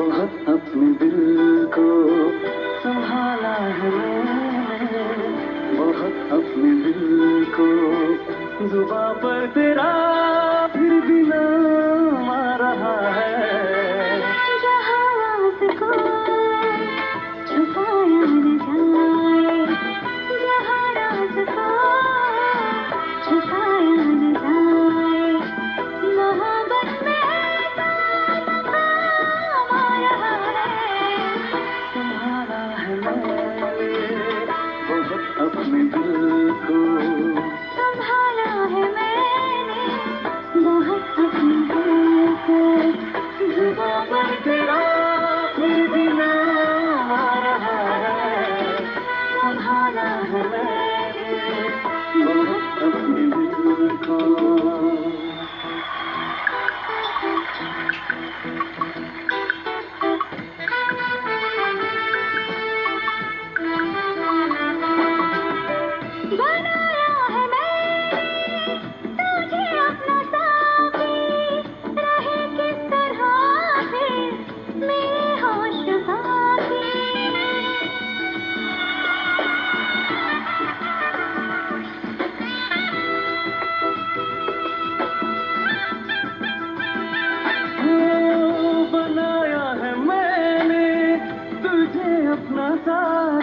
[0.00, 1.16] बहुत अपने दिल
[1.74, 1.86] को
[2.80, 3.90] संभाला है।
[5.76, 7.66] बहुत अपने दिल को
[8.68, 9.90] जुबा पर तेरा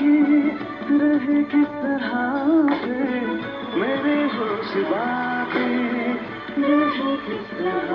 [0.00, 0.10] ही
[0.98, 2.12] रहे किस तरह
[2.82, 2.96] से
[3.78, 6.14] मेरे होश बातें
[7.26, 7.90] किस तरह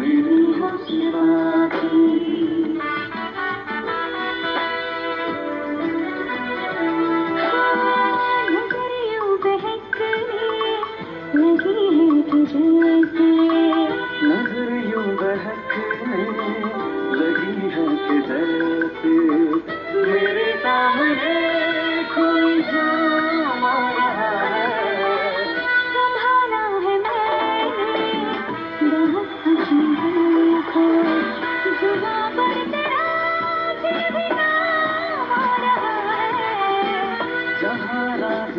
[0.00, 0.70] मेरे हो
[1.14, 1.79] बातें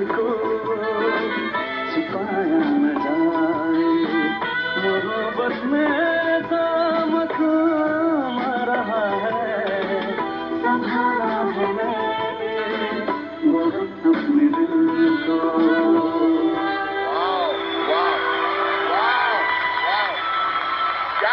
[0.02, 0.26] to go
[1.94, 2.71] to find